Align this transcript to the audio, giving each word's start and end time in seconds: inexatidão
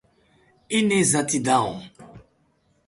inexatidão 0.69 1.79